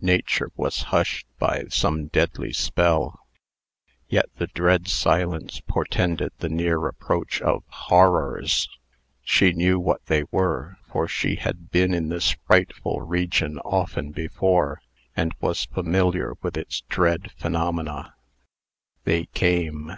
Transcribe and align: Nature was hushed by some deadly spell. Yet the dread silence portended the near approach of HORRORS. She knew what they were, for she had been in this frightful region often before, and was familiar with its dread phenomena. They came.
Nature 0.00 0.52
was 0.54 0.80
hushed 0.94 1.26
by 1.40 1.64
some 1.68 2.06
deadly 2.06 2.52
spell. 2.52 3.18
Yet 4.08 4.26
the 4.36 4.46
dread 4.46 4.86
silence 4.86 5.58
portended 5.60 6.30
the 6.38 6.48
near 6.48 6.86
approach 6.86 7.40
of 7.42 7.64
HORRORS. 7.66 8.68
She 9.24 9.52
knew 9.52 9.80
what 9.80 10.06
they 10.06 10.22
were, 10.30 10.76
for 10.88 11.08
she 11.08 11.34
had 11.34 11.72
been 11.72 11.92
in 11.94 12.10
this 12.10 12.36
frightful 12.46 13.00
region 13.00 13.58
often 13.64 14.12
before, 14.12 14.80
and 15.16 15.34
was 15.40 15.64
familiar 15.64 16.34
with 16.42 16.56
its 16.56 16.82
dread 16.82 17.32
phenomena. 17.36 18.14
They 19.02 19.26
came. 19.34 19.94